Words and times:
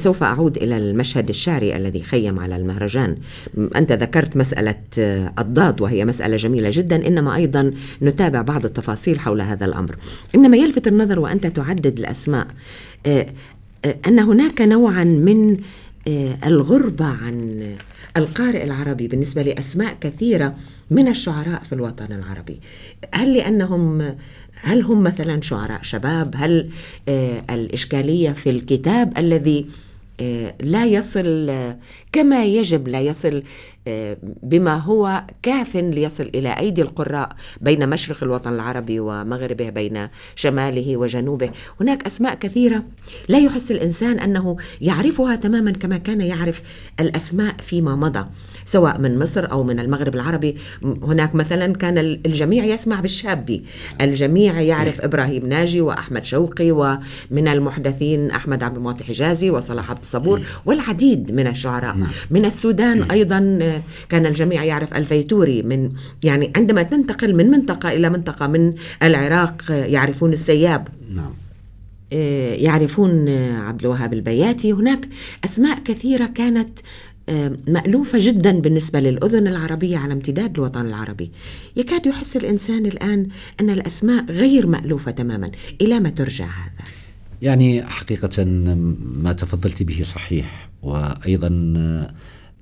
سوف 0.00 0.22
أعود 0.22 0.56
إلى 0.56 0.76
المشهد 0.76 1.28
الشعري 1.28 1.76
الذي 1.76 2.02
خيم 2.02 2.38
على 2.38 2.56
المهرجان. 2.56 3.16
أنت 3.76 3.92
ذكرت 3.92 4.36
مسألة 4.36 4.76
الضاد 5.38 5.80
وهي 5.80 6.04
مسألة 6.04 6.36
جميلة 6.36 6.70
جدا. 6.72 7.06
إنما 7.06 7.36
أيضا 7.36 7.72
نتابع 8.02 8.42
بعض 8.42 8.64
التفاصيل 8.64 9.20
حول 9.20 9.40
هذا 9.40 9.64
الأمر. 9.64 9.96
إنما 10.34 10.56
يلفت 10.56 10.88
النظر 10.88 11.20
وأنت 11.20 11.46
تعدد 11.46 11.98
الأسماء 11.98 12.46
أن 14.06 14.18
هناك 14.18 14.60
نوعا 14.60 15.04
من 15.04 15.56
الغربة 16.46 17.04
عن 17.04 17.66
القارئ 18.16 18.64
العربي 18.64 19.08
بالنسبة 19.08 19.42
لأسماء 19.42 19.96
كثيرة 20.00 20.54
من 20.90 21.08
الشعراء 21.08 21.62
في 21.62 21.72
الوطن 21.72 22.12
العربي. 22.12 22.60
هل 23.14 23.34
لأنهم 23.34 24.14
هل 24.62 24.82
هم 24.82 25.02
مثلا 25.02 25.40
شعراء 25.40 25.82
شباب؟ 25.82 26.34
هل 26.36 26.70
آه 27.08 27.42
الإشكالية 27.50 28.30
في 28.30 28.50
الكتاب 28.50 29.18
الذي 29.18 29.58
آه 29.58 29.87
لا 30.60 30.86
يصل 30.86 31.46
آه 31.50 31.78
كما 32.12 32.44
يجب 32.44 32.88
لا 32.88 33.00
يصل 33.00 33.42
بما 34.42 34.76
هو 34.76 35.22
كاف 35.42 35.76
ليصل 35.76 36.30
إلى 36.34 36.58
أيدي 36.58 36.82
القراء 36.82 37.28
بين 37.60 37.88
مشرق 37.88 38.22
الوطن 38.22 38.52
العربي 38.52 39.00
ومغربه 39.00 39.70
بين 39.70 40.08
شماله 40.36 40.96
وجنوبه، 40.96 41.50
هناك 41.80 42.06
أسماء 42.06 42.34
كثيرة. 42.34 42.82
لا 43.28 43.38
يحس 43.38 43.70
الإنسان 43.70 44.18
أنه 44.18 44.56
يعرفها 44.80 45.36
تماما 45.36 45.70
كما 45.70 45.98
كان 45.98 46.20
يعرف 46.20 46.62
الأسماء 47.00 47.54
فيما 47.58 47.96
مضى، 47.96 48.26
سواء 48.64 48.98
من 48.98 49.18
مصر 49.18 49.50
أو 49.50 49.62
من 49.62 49.80
المغرب 49.80 50.14
العربي، 50.14 50.56
هناك 50.82 51.34
مثلا 51.34 51.74
كان 51.74 51.98
الجميع 51.98 52.64
يسمع 52.64 53.00
بالشابي، 53.00 53.64
الجميع 54.00 54.60
يعرف 54.60 55.00
إبراهيم 55.00 55.46
ناجي 55.46 55.80
وأحمد 55.80 56.24
شوقي 56.24 56.70
ومن 56.70 57.48
المحدثين 57.48 58.30
أحمد 58.30 58.62
عبد 58.62 58.76
المعطي 58.76 59.04
حجازي 59.04 59.50
وصلاح 59.50 59.90
عبد 59.90 60.00
الصبور 60.00 60.40
والعديد 60.66 61.32
من 61.32 61.46
الشعراء، 61.46 61.96
نعم. 61.96 62.08
من 62.30 62.44
السودان 62.44 63.02
أيضا 63.02 63.77
كان 64.08 64.26
الجميع 64.26 64.64
يعرف 64.64 64.94
الفيتوري 64.94 65.62
من 65.62 65.92
يعني 66.24 66.52
عندما 66.56 66.82
تنتقل 66.82 67.34
من 67.34 67.50
منطقة 67.50 67.92
إلى 67.92 68.10
منطقة 68.10 68.46
من 68.46 68.74
العراق 69.02 69.62
يعرفون 69.68 70.32
السياب. 70.32 70.88
نعم. 71.14 71.34
يعرفون 72.62 73.28
عبد 73.58 73.80
الوهاب 73.80 74.12
البياتي. 74.12 74.72
هناك 74.72 75.08
أسماء 75.44 75.78
كثيرة 75.84 76.26
كانت 76.26 76.78
مألوفة 77.68 78.18
جدا 78.18 78.60
بالنسبة 78.60 79.00
للأذن 79.00 79.46
العربية 79.46 79.98
على 79.98 80.12
امتداد 80.12 80.54
الوطن 80.54 80.86
العربي. 80.86 81.30
يكاد 81.76 82.06
يحس 82.06 82.36
الإنسان 82.36 82.86
الآن 82.86 83.28
أن 83.60 83.70
الأسماء 83.70 84.24
غير 84.24 84.66
مألوفة 84.66 85.10
تماما. 85.10 85.50
إلى 85.80 86.00
ما 86.00 86.10
ترجع 86.10 86.44
هذا؟ 86.44 86.88
يعني 87.42 87.86
حقيقة 87.86 88.44
ما 89.24 89.32
تفضلت 89.32 89.82
به 89.82 90.02
صحيح. 90.02 90.68
وأيضا 90.82 91.48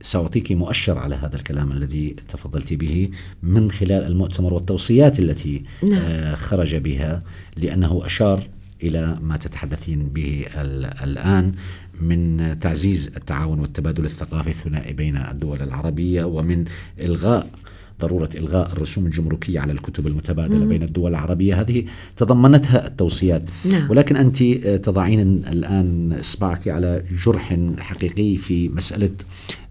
سأعطيك 0.01 0.53
مؤشر 0.53 0.99
على 0.99 1.15
هذا 1.15 1.37
الكلام 1.37 1.73
الذي 1.73 2.17
تفضلت 2.29 2.75
به 2.75 3.11
من 3.43 3.71
خلال 3.71 4.07
المؤتمر 4.07 4.55
والتوصيات 4.55 5.19
التي 5.19 5.63
نعم. 5.83 6.03
آه، 6.03 6.35
خرج 6.35 6.77
بها 6.77 7.23
لأنه 7.57 8.07
أشار 8.07 8.49
إلى 8.83 9.19
ما 9.23 9.37
تتحدثين 9.37 10.09
به 10.09 10.45
الآن 11.05 11.53
من 12.01 12.59
تعزيز 12.61 13.13
التعاون 13.17 13.61
والتبادل 13.61 14.05
الثقافي 14.05 14.51
الثنائي 14.51 14.93
بين 14.93 15.17
الدول 15.17 15.63
العربية 15.63 16.25
ومن 16.25 16.65
إلغاء 17.01 17.51
ضرورة 18.01 18.29
إلغاء 18.35 18.73
الرسوم 18.73 19.07
الجمركية 19.07 19.61
على 19.61 19.73
الكتب 19.73 20.07
المتبادلة 20.07 20.59
مم. 20.59 20.69
بين 20.69 20.83
الدول 20.83 21.11
العربية. 21.11 21.61
هذه 21.61 21.85
تضمنتها 22.17 22.87
التوصيات. 22.87 23.43
نعم. 23.65 23.91
ولكن 23.91 24.17
أنت 24.17 24.43
تضعين 24.83 25.21
الآن 25.21 26.13
إصبعك 26.13 26.69
على 26.69 27.03
جرح 27.25 27.57
حقيقي 27.79 28.37
في 28.37 28.69
مسألة 28.69 29.11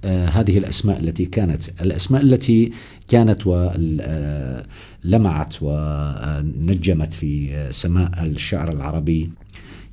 آه 0.04 0.26
هذه 0.26 0.58
الأسماء 0.58 1.00
التي 1.00 1.26
كانت. 1.26 1.62
الأسماء 1.82 2.22
التي 2.22 2.72
كانت 3.08 3.48
ولمعت 3.48 5.56
ونجمت 5.62 7.14
في 7.14 7.68
سماء 7.72 8.24
الشعر 8.24 8.72
العربي. 8.72 9.30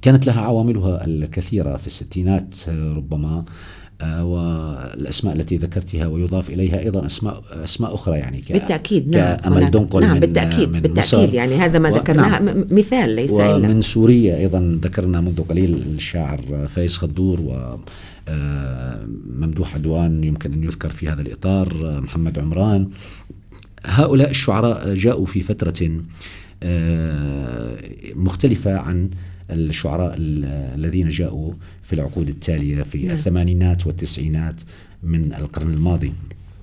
كانت 0.02 0.26
لها 0.26 0.40
عواملها 0.40 1.06
الكثيرة 1.06 1.76
في 1.76 1.86
الستينات 1.86 2.54
ربما. 2.68 3.28
آه، 3.28 3.44
والأسماء 4.02 5.36
التي 5.36 5.56
ذكرتها 5.56 6.06
ويضاف 6.06 6.50
إليها 6.50 6.78
أيضا 6.78 7.06
اسماء 7.06 7.42
أسماء 7.64 7.94
أخرى 7.94 8.18
يعني 8.18 8.42
بالتأكيد 8.50 9.16
نعم 9.16 9.36
كأمل 9.36 9.70
دونقل 9.70 10.00
نعم 10.00 10.14
من 10.14 10.20
بالتأكيد 10.20 10.72
من 10.72 10.80
بالتأكيد. 10.80 11.34
يعني 11.34 11.54
هذا 11.54 11.78
ما 11.78 11.90
ذكرناه 11.90 12.28
نعم. 12.28 12.64
مثال 12.70 13.10
ليس 13.10 13.30
ومن 13.30 13.70
إلا. 13.70 13.80
سوريا 13.80 14.36
أيضا 14.36 14.78
ذكرنا 14.82 15.20
منذ 15.20 15.42
قليل 15.42 15.82
الشاعر 15.94 16.68
فايز 16.68 16.96
خدور 16.96 17.40
و 17.40 17.78
آه، 18.28 19.06
ممدوح 19.38 19.74
عدوان 19.74 20.24
يمكن 20.24 20.52
أن 20.52 20.64
يذكر 20.64 20.88
في 20.88 21.08
هذا 21.08 21.22
الإطار 21.22 22.00
محمد 22.00 22.38
عمران. 22.38 22.88
هؤلاء 23.86 24.30
الشعراء 24.30 24.94
جاءوا 24.94 25.26
في 25.26 25.40
فترة 25.40 25.90
آه، 26.62 27.76
مختلفة 28.14 28.76
عن 28.76 29.10
الشعراء 29.52 30.14
الذين 30.18 31.08
جاءوا 31.08 31.52
في 31.82 31.92
العقود 31.92 32.28
التالية 32.28 32.82
في 32.82 33.02
نعم. 33.02 33.10
الثمانينات 33.10 33.86
والتسعينات 33.86 34.60
من 35.02 35.34
القرن 35.34 35.72
الماضي 35.72 36.12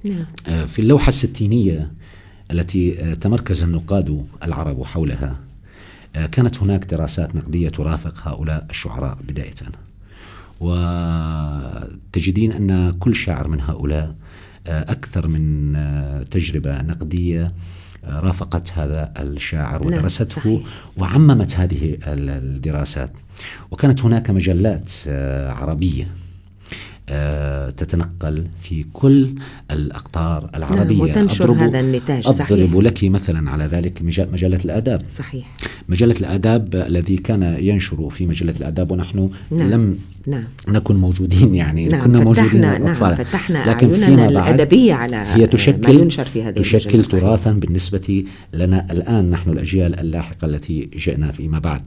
نعم. 0.04 0.26
آه، 0.48 0.66
في 0.66 0.80
اللوحة 0.80 1.08
الستينية 1.08 1.92
التي 2.52 3.00
آه، 3.02 3.14
تمركز 3.14 3.64
النقاد 3.64 4.26
العرب 4.44 4.84
حولها 4.84 5.36
آه، 6.16 6.26
كانت 6.26 6.60
هناك 6.60 6.86
دراسات 6.86 7.36
نقدية 7.36 7.70
ترافق 7.70 8.28
هؤلاء 8.28 8.68
الشعراء 8.70 9.18
بداية 9.28 9.52
وتجدين 10.60 12.52
أن 12.52 12.92
كل 12.92 13.16
شاعر 13.16 13.48
من 13.48 13.62
هؤلاء 13.62 14.16
أكثر 14.68 15.28
من 15.28 15.74
تجربة 16.32 16.82
نقدية 16.82 17.52
رافقت 18.04 18.72
هذا 18.72 19.14
الشاعر 19.20 19.86
نعم، 19.86 20.00
ودرسته 20.00 20.64
وعممت 20.98 21.56
هذه 21.56 21.98
الدراسات. 22.08 23.12
وكانت 23.72 24.02
هناك 24.02 24.30
مجلات 24.30 24.92
آه، 25.08 25.52
عربية. 25.52 26.04
آه، 26.04 26.29
تتنقل 27.78 28.46
في 28.62 28.86
كل 28.94 29.30
الأقطار 29.72 30.50
العربية. 30.56 30.98
نعم 30.98 31.10
وتنشر 31.10 31.46
أضرب 31.46 31.58
هذا 31.58 31.80
النتاج 31.80 32.24
صحيح. 32.24 32.52
أضرب 32.52 32.80
لك 32.80 33.04
مثلا 33.04 33.50
على 33.52 33.64
ذلك 33.64 34.02
مجلة 34.32 34.60
الآداب. 34.66 35.02
صحيح. 35.10 35.58
مجلة 35.90 36.16
الآداب 36.20 36.76
الذي 36.76 37.18
كان 37.18 37.58
ينشر 37.60 38.10
في 38.10 38.28
مجلة 38.28 38.54
الآداب 38.60 38.92
ونحن 38.92 39.30
نعم. 39.52 39.70
لم 39.70 39.98
نعم. 40.28 40.44
نكون 40.68 40.96
موجودين 40.96 41.56
يعني 41.56 41.88
نعم 41.88 42.04
كنا 42.04 42.20
موجودين 42.20 42.62
نعم 42.62 42.88
أطفال 42.88 43.16
فتحنا 43.16 43.70
لكن 43.70 43.90
فيما 43.90 44.28
بعد 44.28 44.54
الأدبية 44.54 44.94
على 44.94 45.16
هي 45.16 45.48
تشكل 45.48 45.94
ما 45.94 46.02
ينشر 46.02 46.26
في 46.26 46.44
هذه 46.44 46.60
تشكل 46.60 47.04
تراثا 47.04 47.52
بالنسبة 47.52 48.26
لنا 48.54 48.88
الآن 48.92 49.30
نحن 49.30 49.50
الأجيال 49.50 50.00
اللاحقة 50.00 50.46
التي 50.46 50.90
جئنا 50.98 51.32
فيما 51.32 51.60
بعد. 51.60 51.82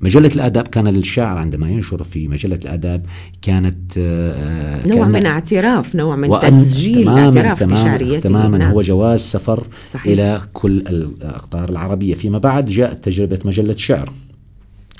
مجلة 0.00 0.30
الآداب 0.34 0.68
كان 0.68 0.86
الشاعر 0.86 1.38
عندما 1.38 1.70
ينشر 1.70 2.04
في 2.04 2.28
مجلة 2.28 2.56
الآداب 2.56 3.06
كانت 3.42 3.98
آه 3.98 4.63
نوع 4.86 5.08
من 5.08 5.26
اعتراف 5.26 5.94
نوع 5.94 6.16
من 6.16 6.40
تسجيل 6.40 7.08
اعتراف 7.08 7.60
تماما 7.60 7.82
بشعريته 7.82 8.28
تماما 8.28 8.58
نعم. 8.58 8.72
هو 8.72 8.80
جواز 8.80 9.20
سفر 9.20 9.66
صحيح. 9.90 10.12
إلى 10.12 10.40
كل 10.52 10.78
الأقطار 10.78 11.68
العربية 11.68 12.14
فيما 12.14 12.38
بعد 12.38 12.66
جاءت 12.66 13.04
تجربة 13.04 13.38
مجلة 13.44 13.76
شعر 13.76 14.12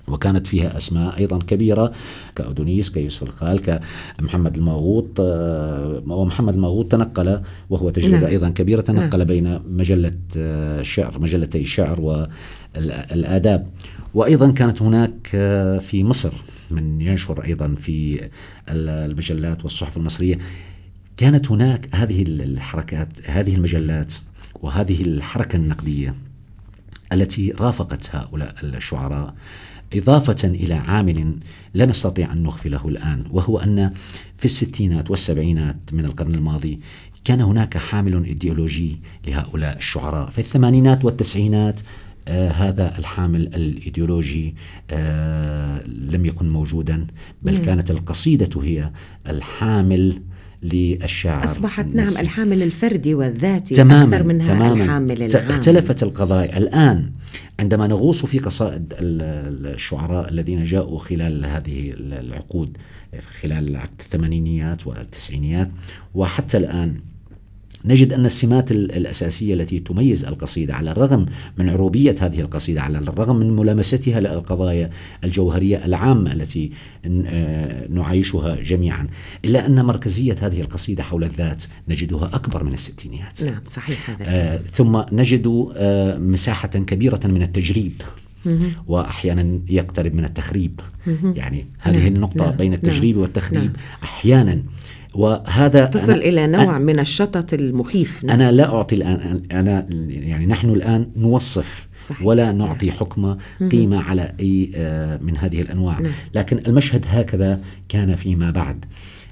وكانت 0.08 0.46
فيها 0.46 0.76
أسماء 0.76 1.18
أيضا 1.18 1.38
كبيرة 1.38 1.92
كأدونيس 2.36 2.90
كيوسف 2.90 3.22
الخال 3.22 3.80
كمحمد 4.18 4.56
الماغوط 4.56 5.20
آه، 5.20 6.02
ومحمد 6.08 6.54
الماغوط 6.54 6.92
تنقل 6.92 7.40
وهو 7.70 7.90
تجربة 7.90 8.18
نعم. 8.18 8.26
أيضا 8.26 8.48
كبيرة 8.50 8.80
تنقل 8.80 9.18
نعم. 9.18 9.26
بين 9.26 9.60
مجلة 9.68 10.12
آه، 10.36 10.82
شعر 10.82 11.18
مجلتي 11.18 11.60
الشعر 11.60 12.00
والآداب 12.00 13.66
وأيضا 14.14 14.50
كانت 14.50 14.82
هناك 14.82 15.30
آه، 15.34 15.78
في 15.78 16.04
مصر 16.04 16.32
من 16.74 17.00
ينشر 17.00 17.44
أيضا 17.44 17.74
في 17.74 18.28
المجلات 18.68 19.62
والصحف 19.64 19.96
المصرية. 19.96 20.38
كانت 21.16 21.50
هناك 21.50 21.88
هذه 21.94 22.22
الحركات 22.22 23.30
هذه 23.30 23.54
المجلات 23.54 24.14
وهذه 24.62 25.02
الحركة 25.02 25.56
النقدية 25.56 26.14
التي 27.12 27.50
رافقت 27.50 28.16
هؤلاء 28.16 28.54
الشعراء 28.62 29.34
إضافة 29.94 30.48
إلى 30.48 30.74
عامل 30.74 31.36
لا 31.74 31.86
نستطيع 31.86 32.32
أن 32.32 32.42
نغفله 32.42 32.88
الآن 32.88 33.24
وهو 33.30 33.58
أن 33.58 33.92
في 34.38 34.44
الستينات 34.44 35.10
والسبعينات 35.10 35.76
من 35.92 36.04
القرن 36.04 36.34
الماضي 36.34 36.80
كان 37.24 37.40
هناك 37.40 37.78
حامل 37.78 38.24
إيديولوجي 38.24 38.98
لهؤلاء 39.26 39.76
الشعراء. 39.76 40.30
في 40.30 40.38
الثمانينات 40.38 41.04
والتسعينات 41.04 41.80
آه 42.28 42.50
هذا 42.50 42.98
الحامل 42.98 43.40
الإيديولوجي 43.40 44.54
آه 44.90 45.82
لم 45.86 46.26
يكن 46.26 46.48
موجودا 46.48 47.06
بل 47.42 47.56
كانت 47.56 47.90
القصيدة 47.90 48.62
هي 48.62 48.90
الحامل 49.28 50.22
للشاعر 50.62 51.44
أصبحت 51.44 51.86
نعم 51.86 52.08
الحامل 52.08 52.62
الفردي 52.62 53.14
والذاتي 53.14 53.74
تماماً 53.74 54.16
أكثر 54.16 54.26
منها 54.26 54.46
تماماً. 54.46 54.84
الحامل 54.84 55.22
العام 55.22 55.48
اختلفت 55.48 56.02
القضايا. 56.02 56.58
الآن 56.58 57.10
عندما 57.60 57.86
نغوص 57.86 58.26
في 58.26 58.38
قصائد 58.38 58.94
الشعراء 58.98 60.28
الذين 60.28 60.64
جاءوا 60.64 60.98
خلال 60.98 61.46
هذه 61.46 61.92
العقود 61.96 62.76
خلال 63.40 63.76
الثمانينيات 63.76 64.86
والتسعينيات 64.86 65.70
وحتى 66.14 66.56
الآن 66.56 66.96
نجد 67.84 68.12
أن 68.12 68.24
السمات 68.24 68.70
الأساسية 68.72 69.54
التي 69.54 69.78
تميز 69.78 70.24
القصيدة 70.24 70.74
على 70.74 70.90
الرغم 70.90 71.26
من 71.58 71.68
عروبية 71.68 72.14
هذه 72.20 72.40
القصيدة 72.40 72.82
على 72.82 72.98
الرغم 72.98 73.36
من 73.36 73.50
ملامستها 73.56 74.20
للقضايا 74.20 74.90
الجوهرية 75.24 75.84
العامة 75.84 76.32
التي 76.32 76.70
آه، 77.06 77.86
نعيشها 77.88 78.56
جميعا 78.56 79.06
إلا 79.44 79.66
أن 79.66 79.84
مركزية 79.84 80.36
هذه 80.42 80.60
القصيدة 80.60 81.02
حول 81.02 81.24
الذات 81.24 81.64
نجدها 81.88 82.30
أكبر 82.32 82.64
من 82.64 82.72
الستينيات 82.72 83.42
نعم 83.42 83.60
صحيح 83.66 84.10
هذا 84.10 84.24
آه 84.28 84.60
ثم 84.74 85.02
نجد 85.12 85.70
آه 85.76 86.18
مساحة 86.18 86.68
كبيرة 86.68 87.20
من 87.24 87.42
التجريب 87.42 87.92
واحيانا 88.86 89.60
يقترب 89.68 90.14
من 90.14 90.24
التخريب 90.24 90.80
يعني 91.22 91.66
هذه 91.82 91.98
نعم. 91.98 92.06
النقطة 92.06 92.44
نعم. 92.44 92.56
بين 92.56 92.74
التجريب 92.74 93.14
نعم. 93.14 93.22
والتخريب. 93.22 93.76
أحيانا 94.02 94.62
وهذا 95.14 95.84
تصل 95.84 96.12
إلى 96.12 96.46
نوع 96.46 96.78
من 96.78 96.98
الشطط 96.98 97.54
المخيف 97.54 98.24
نعم. 98.24 98.34
أنا 98.34 98.52
لا 98.52 98.74
أعطي 98.74 98.94
الآن 98.94 99.42
أنا 99.52 99.86
يعني 100.08 100.46
نحن 100.46 100.70
الآن 100.70 101.06
نوصف 101.16 101.88
صحيح. 102.00 102.26
ولا 102.26 102.52
نعطي 102.52 102.92
حكم 102.92 103.36
قيمة 103.72 104.00
على 104.00 104.32
أي 104.40 104.70
آه، 104.74 105.18
من 105.22 105.36
هذه 105.36 105.60
الأنواع 105.60 106.00
نعم. 106.00 106.12
لكن 106.34 106.58
المشهد 106.66 107.04
هكذا 107.08 107.60
كان 107.88 108.14
فيما 108.14 108.50
بعد 108.50 108.84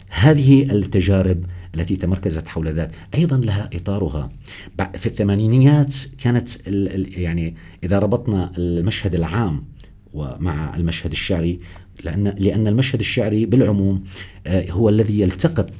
هذه 0.09 0.63
التجارب 0.63 1.45
التي 1.75 1.97
تمركزت 1.97 2.49
حول 2.49 2.73
ذات 2.73 2.91
أيضا 3.15 3.37
لها 3.37 3.71
إطارها 3.75 4.29
في 4.95 5.07
الثمانينيات 5.07 5.95
كانت 6.23 6.49
يعني 7.17 7.55
إذا 7.85 7.99
ربطنا 7.99 8.53
المشهد 8.59 9.15
العام 9.15 9.65
ومع 10.13 10.77
المشهد 10.77 11.11
الشعري 11.11 11.61
لأن 12.05 12.35
لأن 12.39 12.67
المشهد 12.67 13.01
الشعري 13.01 13.47
بالعموم 13.47 14.05
آه، 14.47 14.71
هو 14.71 14.89
الذي 14.89 15.21
يلتقط 15.21 15.71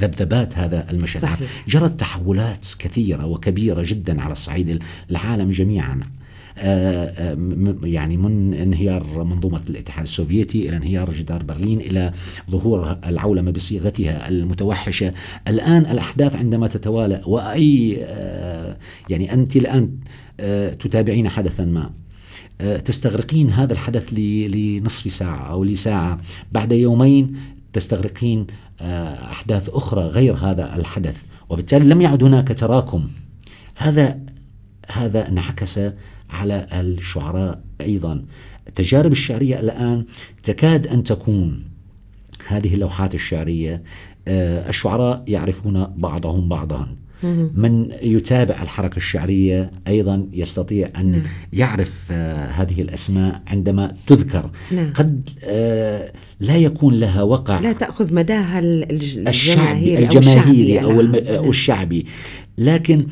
ذبذبات 0.00 0.58
هذا 0.58 0.90
المشهد. 0.90 1.22
صحيح. 1.22 1.40
جرت 1.68 2.00
تحولات 2.00 2.66
كثيرة 2.78 3.26
وكبيرة 3.26 3.82
جدا 3.86 4.22
على 4.22 4.32
الصعيد 4.32 4.82
العالم 5.10 5.50
جميعا. 5.50 6.00
آه، 6.58 7.06
آه، 7.06 7.36
يعني 7.82 8.16
من 8.16 8.54
انهيار 8.54 9.24
منظومة 9.24 9.62
الاتحاد 9.70 10.02
السوفيتي 10.02 10.68
إلى 10.68 10.76
انهيار 10.76 11.12
جدار 11.12 11.42
برلين 11.42 11.80
إلى 11.80 12.12
ظهور 12.50 12.98
العولمة 13.06 13.50
بصيغتها 13.50 14.28
المتوحشة. 14.28 15.12
الآن 15.48 15.86
الأحداث 15.86 16.36
عندما 16.36 16.66
تتوالى 16.66 17.22
وأي 17.26 17.92
يعني 19.08 19.32
أنت 19.32 19.56
الآن 19.56 19.90
تتابعين 20.78 21.28
حدثا 21.28 21.64
ما؟ 21.64 21.90
تستغرقين 22.58 23.50
هذا 23.50 23.72
الحدث 23.72 24.12
لنصف 24.12 25.12
ساعة 25.12 25.50
أو 25.50 25.64
لساعة. 25.64 26.20
بعد 26.52 26.72
يومين 26.72 27.36
تستغرقين 27.72 28.46
آه، 28.80 29.30
أحداث 29.30 29.68
أخرى 29.68 30.02
غير 30.02 30.34
هذا 30.34 30.76
الحدث. 30.76 31.22
وبالتالي 31.48 31.84
لم 31.84 32.00
يعد 32.00 32.24
هناك 32.24 32.58
تراكم. 32.58 33.08
هذا 33.76 34.18
هذا 34.88 35.28
انعكس 35.28 35.80
على 36.30 36.66
الشعراء 36.72 37.60
أيضا. 37.80 38.24
التجارب 38.68 39.12
الشعرية 39.12 39.60
الآن 39.60 40.04
تكاد 40.42 40.86
أن 40.86 41.04
تكون 41.04 41.64
هذه 42.46 42.74
اللوحات 42.74 43.14
الشعرية 43.14 43.82
آه، 44.28 44.68
الشعراء 44.68 45.24
يعرفون 45.26 45.86
بعضهم 45.96 46.48
بعضا. 46.48 46.88
من 47.54 47.90
يتابع 48.02 48.62
الحركة 48.62 48.96
الشعرية 48.96 49.70
أيضا 49.88 50.26
يستطيع 50.32 50.90
أن 50.96 51.10
نعم. 51.10 51.22
يعرف 51.52 52.08
آه 52.12 52.46
هذه 52.46 52.82
الأسماء 52.82 53.42
عندما 53.46 53.94
تذكر. 54.06 54.50
نعم. 54.70 54.92
قد 54.92 55.30
آه 55.44 56.12
لا 56.40 56.56
يكون 56.56 56.94
لها 56.94 57.22
وقع 57.22 57.58
لا 57.58 57.72
تأخذ 57.72 58.14
مداها 58.14 58.58
الجماهيري, 58.58 60.04
الجماهيري 60.04 60.82
أو, 60.82 60.90
الجماهيري 61.00 61.36
أو, 61.38 61.44
أو 61.44 61.50
الشعبي. 61.50 62.06
لكن 62.58 63.06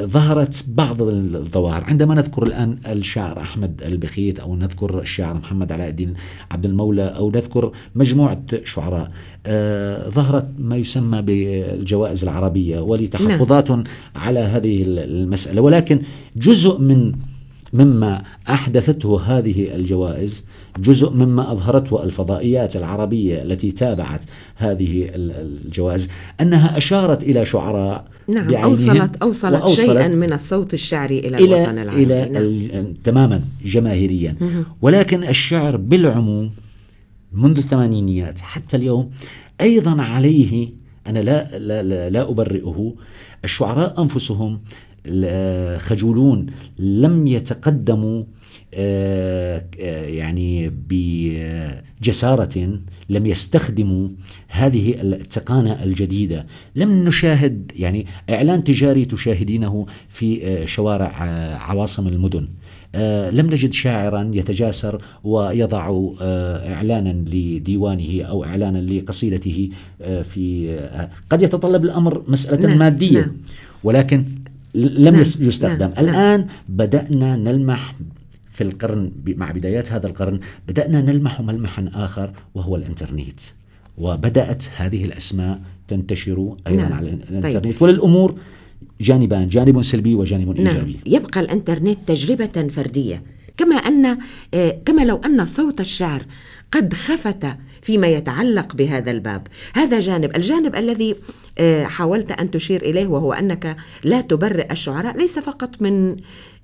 ظهرت 0.00 0.64
بعض 0.68 1.02
الظواهر 1.02 1.84
عندما 1.84 2.14
نذكر 2.14 2.42
الآن 2.42 2.78
الشاعر 2.86 3.40
أحمد 3.40 3.82
البخيت 3.82 4.40
أو 4.40 4.56
نذكر 4.56 5.00
الشاعر 5.00 5.34
محمد 5.34 5.72
علاء 5.72 5.88
الدين 5.88 6.14
عبد 6.50 6.66
المولى 6.66 7.02
أو 7.02 7.30
نذكر 7.30 7.72
مجموعة 7.94 8.42
شعراء 8.64 9.08
آه 9.46 10.08
ظهرت 10.08 10.48
ما 10.58 10.76
يسمى 10.76 11.22
بالجوائز 11.22 12.22
العربية 12.22 12.80
ولتحفظات 12.80 13.70
نعم. 13.70 13.84
على 14.16 14.40
هذه 14.40 14.82
المسألة 14.86 15.60
ولكن 15.62 16.00
جزء 16.36 16.80
من 16.80 17.12
مما 17.72 18.22
أحدثته 18.50 19.20
هذه 19.20 19.74
الجوائز 19.74 20.44
جزء 20.78 21.10
مما 21.10 21.52
أظهرته 21.52 22.04
الفضائيات 22.04 22.76
العربية 22.76 23.42
التي 23.42 23.70
تابعت 23.70 24.24
هذه 24.56 25.10
الجوائز 25.14 26.08
أنها 26.40 26.76
أشارت 26.76 27.22
إلى 27.22 27.44
شعراء 27.44 28.04
نعم 28.28 28.54
اوصلت 28.54 29.16
أوصلت, 29.16 29.54
وأوصلت 29.54 29.86
شيئا 29.86 30.08
من 30.08 30.32
الصوت 30.32 30.74
الشعري 30.74 31.18
إلى, 31.18 31.36
إلى 31.36 31.56
الوطن 31.56 31.78
العربي. 31.78 32.02
إلى 32.02 32.28
نعم. 32.28 32.94
تماما 33.04 33.40
جماهيريا. 33.64 34.36
ولكن 34.82 35.24
الشعر 35.24 35.76
بالعموم 35.76 36.50
منذ 37.32 37.58
الثمانينيات 37.58 38.40
حتى 38.40 38.76
اليوم 38.76 39.10
أيضا 39.60 40.02
عليه 40.02 40.68
أنا 41.06 41.18
لا 41.18 41.58
لا 41.58 41.82
لا, 41.82 42.10
لا 42.10 42.30
أبرئه 42.30 42.94
الشعراء 43.44 44.02
أنفسهم 44.02 44.60
خجولون 45.78 46.46
لم 46.78 47.26
يتقدموا 47.26 48.24
آه، 48.74 49.64
آه، 49.80 50.06
يعني 50.06 50.72
بجسارة 50.88 52.78
لم 53.08 53.26
يستخدموا 53.26 54.08
هذه 54.48 54.94
التقانة 55.00 55.82
الجديدة. 55.82 56.46
لم 56.76 57.04
نشاهد 57.04 57.72
يعني 57.76 58.06
إعلان 58.30 58.64
تجاري 58.64 59.04
تشاهدينه 59.04 59.86
في 60.08 60.46
آه، 60.46 60.64
شوارع 60.64 61.12
عواصم 61.60 62.08
المدن. 62.08 62.48
لم 63.30 63.46
نجد 63.46 63.72
شاعرا 63.72 64.30
يتجاسر 64.34 65.02
ويضع 65.24 66.12
اعلانا 66.20 67.08
لديوانه 67.08 68.22
أو 68.22 68.44
اعلانا 68.44 68.78
لقصيدته 68.78 69.68
في 70.00 70.78
قد 71.30 71.42
يتطلب 71.42 71.84
الأمر 71.84 72.22
مسألة 72.28 72.68
نعم 72.68 72.78
مادية. 72.78 73.20
نعم. 73.20 73.32
ولكن 73.84 74.24
لم 74.74 75.14
نعم 75.14 75.20
يستخدم 75.20 75.88
نعم 75.88 75.92
الآن 75.98 76.40
نعم 76.40 76.48
بدأنا 76.68 77.36
نلمح 77.36 77.94
في 78.50 78.64
القرن 78.64 79.12
مع 79.26 79.50
بدايات 79.50 79.92
هذا 79.92 80.06
القرن 80.06 80.40
بدأنا 80.68 81.00
نلمح 81.00 81.40
ملمحا 81.40 81.90
آخر 81.94 82.32
وهو 82.54 82.76
الإنترنت 82.76 83.40
وبدأت 83.98 84.64
هذه 84.76 85.04
الأسماء 85.04 85.60
تنتشر 85.88 86.56
أيضا 86.66 86.82
نعم. 86.82 86.92
على 86.92 87.10
الإنترنت 87.10 87.64
طيب. 87.64 87.82
وللأمور 87.82 88.38
جانبان 89.00 89.48
جانب 89.48 89.82
سلبي 89.82 90.14
وجانب 90.14 90.60
نعم. 90.60 90.66
إيجابي 90.66 90.96
يبقى 91.06 91.40
الإنترنت 91.40 91.98
تجربة 92.06 92.68
فردية 92.68 93.22
كما 93.56 93.76
أن 93.76 94.18
آه، 94.54 94.78
كما 94.84 95.02
لو 95.02 95.16
أن 95.16 95.46
صوت 95.46 95.80
الشعر 95.80 96.22
قد 96.72 96.94
خفت 96.94 97.46
فيما 97.82 98.06
يتعلق 98.06 98.74
بهذا 98.74 99.10
الباب 99.10 99.46
هذا 99.74 100.00
جانب 100.00 100.36
الجانب 100.36 100.76
الذي 100.76 101.14
حاولت 101.84 102.32
أن 102.32 102.50
تشير 102.50 102.82
إليه 102.82 103.06
وهو 103.06 103.32
أنك 103.32 103.76
لا 104.04 104.20
تبرئ 104.20 104.72
الشعراء 104.72 105.16
ليس 105.16 105.38
فقط 105.38 105.82
من 105.82 106.16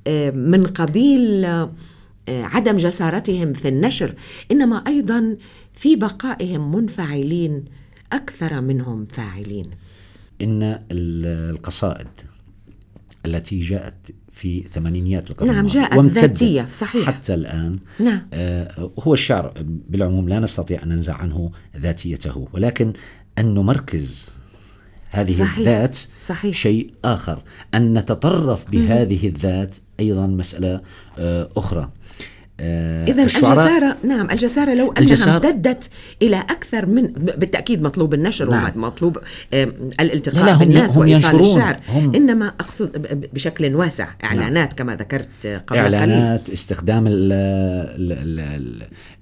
آه، 0.08 0.30
من 0.30 0.66
قبيل 0.66 1.44
آه، 1.44 1.70
عدم 2.28 2.76
جسارتهم 2.76 3.52
في 3.52 3.68
النشر 3.68 4.14
إنما 4.50 4.76
أيضا 4.76 5.36
في 5.74 5.96
بقائهم 5.96 6.74
منفعلين 6.74 7.64
أكثر 8.12 8.60
منهم 8.60 9.06
فاعلين. 9.06 9.64
إن 10.42 10.78
القصائد 10.90 12.06
التي 13.26 13.60
جاءت 13.60 13.94
في 14.32 14.64
ثمانينيات 14.74 15.30
القرن 15.30 15.48
نعم 15.48 15.66
جاءت 15.66 16.04
ذاتية 16.04 16.68
صحيح. 16.72 17.06
حتى 17.06 17.34
الآن 17.34 17.78
نعم. 18.00 18.26
آه 18.32 18.90
هو 18.98 19.14
الشعر 19.14 19.52
بالعموم 19.88 20.28
لا 20.28 20.38
نستطيع 20.38 20.82
أن 20.82 20.88
ننزع 20.88 21.14
عنه 21.14 21.50
ذاتيته 21.76 22.48
ولكن 22.52 22.92
أن 23.38 23.54
نمركز 23.54 24.28
هذه 25.10 25.32
صحيح. 25.32 25.58
الذات 25.58 25.98
صحيح. 26.26 26.56
شيء 26.56 26.90
آخر 27.04 27.38
أن 27.74 27.98
نتطرف 27.98 28.70
بهذه 28.70 29.28
الذات 29.28 29.76
أيضا 30.00 30.26
مسألة 30.26 30.80
آه 31.18 31.48
أخرى 31.56 31.90
آه 32.60 33.04
إذا 33.06 33.22
الجسارة 33.22 33.96
نعم 34.04 34.30
الجسارة 34.30 34.74
لو 34.74 34.90
أنها 34.90 34.98
الجسارة 34.98 35.46
امتدت 35.46 35.90
إلى 36.22 36.36
أكثر 36.36 36.86
من 36.86 37.06
بالتأكيد 37.12 37.82
مطلوب 37.82 38.14
النشر 38.14 38.50
نعم. 38.50 38.72
ومطلوب 38.76 39.18
آه 39.52 39.72
الالتقاء 40.00 40.44
لا 40.44 40.50
لا 40.50 40.56
بالناس 40.56 40.96
هم 40.96 41.00
وإيصال 41.00 41.40
الشعر 41.40 41.76
هم 41.88 42.14
إنما 42.14 42.46
أقصد 42.46 43.18
بشكل 43.34 43.74
واسع 43.74 44.08
إعلانات 44.24 44.68
نعم. 44.68 44.76
كما 44.76 44.96
ذكرت 44.96 45.46
قبل 45.66 45.78
إعلانات 45.78 46.40
قليل. 46.40 46.52
استخدام 46.52 47.04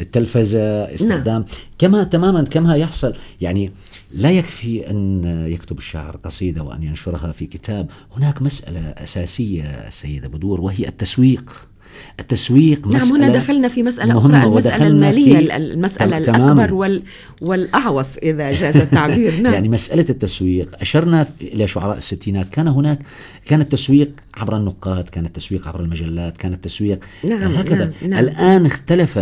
التلفزة 0.01 0.95
استخدام 0.95 1.41
نعم. 1.41 1.45
كما 1.79 2.05
تماما 2.05 2.43
كما 2.43 2.77
يحصل 2.77 3.15
يعني 3.41 3.73
لا 4.17 4.31
يكفي 4.31 4.91
أن 4.91 5.25
يكتب 5.49 5.79
الشاعر 5.79 6.17
قصيدة 6.17 6.63
وأن 6.63 6.83
ينشرها 6.83 7.33
في 7.33 7.47
كتاب. 7.47 7.89
هناك 8.17 8.43
مسألة 8.43 8.81
أساسية 8.81 9.63
السيدة 9.63 10.29
بدور 10.29 10.61
وهي 10.61 10.89
التسويق. 10.89 11.69
التسويق 12.21 12.89
نعم 12.89 13.13
هنا 13.13 13.29
دخلنا 13.29 13.69
في 13.69 13.83
مسألة 13.83 14.19
أخرى 14.19 14.43
المسألة 14.43 14.87
المالية 14.87 15.57
المسألة 15.57 16.19
الأكبر 16.19 16.75
وال 16.75 17.03
والأعوص 17.41 18.17
إذا 18.17 18.53
جاز 18.53 18.77
التعبير. 18.77 19.33
نعم. 19.43 19.53
يعني 19.53 19.69
مسألة 19.69 20.07
التسويق 20.11 20.77
أشرنا 20.81 21.27
إلى 21.41 21.69
شعراء 21.69 21.97
الستينات. 21.97 22.49
كان 22.49 22.69
هناك 22.69 22.99
كان 23.47 23.61
التسويق 23.61 24.11
عبر 24.35 24.57
النقاد 24.57 25.09
كان 25.09 25.25
التسويق 25.25 25.69
عبر 25.69 25.81
المجلات 25.81 26.37
كان 26.37 26.53
التسويق 26.53 27.05
نعم 27.25 27.55
هكذا. 27.55 27.85
نعم. 27.85 28.11
نعم 28.11 28.25
الآن 28.25 28.67
اختلف 28.67 29.17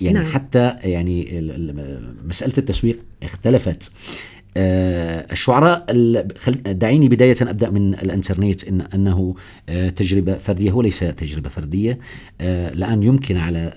يعني 0.00 0.18
نعم. 0.18 0.26
حتى 0.26 0.74
يعني 0.82 1.40
مسألة 2.24 2.52
التسويق 2.58 2.98
اختلفت. 3.22 3.92
الشعراء 4.58 5.86
دعيني 6.66 7.08
بداية 7.08 7.36
أبدأ 7.42 7.70
من 7.70 7.94
الإنترنت 7.94 8.68
إن 8.68 8.80
أنه 8.80 9.34
آه، 9.68 9.88
تجربة 9.88 10.34
فردية 10.34 10.70
هو 10.70 10.82
ليس 10.82 10.98
تجربة 10.98 11.48
فردية. 11.48 11.98
آه، 12.40 12.72
الآن 12.72 13.02
يمكن 13.02 13.36
على 13.36 13.72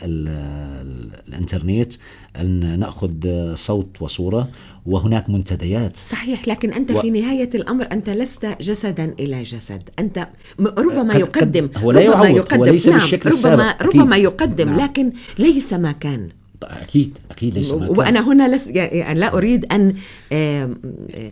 الإنترنت 1.28 1.94
أن 2.40 2.80
نأخذ 2.80 3.12
صوت 3.56 4.02
وصورة 4.02 4.48
وهناك 4.86 5.30
منتديات. 5.30 5.98
صحيح 5.98 6.48
لكن 6.48 6.74
أنت 6.74 6.92
و... 6.92 7.02
في 7.02 7.10
نهاية 7.10 7.50
الأمر 7.56 7.88
أنت 7.92 8.10
لست 8.10 8.46
جسدا 8.62 9.14
إلى 9.20 9.44
جسد. 9.44 9.90
أنت 10.00 10.28
ربما 10.60 11.14
يقدم 11.14 11.70
هو 11.78 11.92
لا 11.92 12.12
ربما 12.12 12.30
يقدم. 12.30 12.62
وليس 12.62 12.88
نعم 12.88 13.00
بالشكل 13.00 13.30
ربما, 13.30 13.76
ربما 13.82 14.18
يقدم 14.18 14.70
نعم. 14.70 14.80
لكن 14.80 15.12
ليس 15.40 15.74
ما 15.74 15.92
كان. 15.92 16.30
أكيد 16.64 17.18
أكيد 17.32 17.56
ليس 17.56 17.72
وأنا 17.72 18.28
هنا 18.28 18.56
لس 18.56 18.68
يعني 18.68 19.20
لا 19.20 19.34
أريد 19.34 19.66
أن 19.74 19.96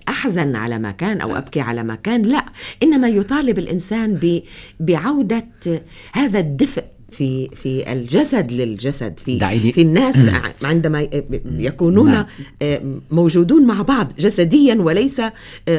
أحزن 0.08 0.56
على 0.56 0.80
ما 0.80 0.92
كان 0.92 1.22
أو 1.22 1.38
أبكي 1.38 1.62
على 1.62 1.84
ما 1.84 1.96
كان 1.96 2.22
لا. 2.22 2.46
إنما 2.84 3.10
يطالب 3.10 3.60
الإنسان 3.60 4.42
بعودة 4.80 5.48
هذا 6.14 6.40
الدفء 6.40 6.84
في 7.12 7.50
في 7.50 7.94
الجسد 7.94 8.52
للجسد 8.52 9.20
في 9.20 9.38
دعيني. 9.38 9.72
في 9.72 9.82
الناس 9.82 10.30
عندما 10.64 11.08
يكونون 11.46 12.12
نعم. 12.12 12.26
موجودون 13.12 13.68
مع 13.68 13.82
بعض 13.82 14.12
جسديا 14.20 14.76
وليس 14.76 15.22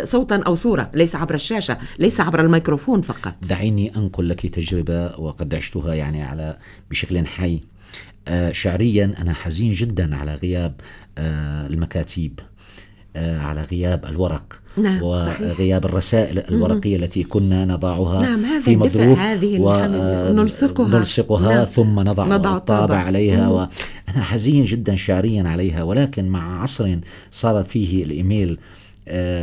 صوتا 0.04 0.36
أو 0.36 0.54
صورة 0.54 0.90
ليس 0.94 1.16
عبر 1.16 1.34
الشاشة 1.34 1.78
ليس 1.98 2.20
عبر 2.20 2.40
الميكروفون 2.40 3.00
فقط. 3.00 3.34
دعيني 3.48 3.96
أنقل 3.96 4.28
لك 4.28 4.46
تجربة 4.46 5.20
وقد 5.20 5.54
عشتها 5.54 5.94
يعني 5.94 6.22
على 6.22 6.56
بشكل 6.90 7.26
حي. 7.26 7.54
آه، 7.54 7.69
شعريا 8.52 9.14
أنا 9.18 9.32
حزين 9.32 9.72
جدا 9.72 10.16
على 10.16 10.34
غياب 10.34 10.74
آه، 11.18 11.66
المكاتيب 11.66 12.40
آه، 13.16 13.38
على 13.38 13.62
غياب 13.62 14.04
الورق 14.04 14.60
نعم 14.76 15.02
وغياب 15.02 15.84
الرسائل 15.84 16.38
الورقية 16.38 16.96
مم. 16.98 17.02
التي 17.02 17.24
كنا 17.24 17.64
نضعها 17.64 18.22
نعم 18.22 18.60
في 18.60 18.76
مظروف 18.76 19.18
هذه 19.18 19.60
ونلصقها 19.60 20.88
نلصقها 20.88 21.54
نعم. 21.54 21.64
ثم 21.64 22.00
نضع, 22.00 22.26
نضع 22.26 22.56
الطابع 22.56 22.96
عليها 22.96 23.46
مم. 23.46 23.52
وأنا 23.52 24.22
حزين 24.22 24.64
جدا 24.64 24.96
شعريا 24.96 25.48
عليها 25.48 25.82
ولكن 25.82 26.28
مع 26.28 26.62
عصر 26.62 26.98
صار 27.30 27.64
فيه 27.64 28.04
الإيميل 28.04 28.58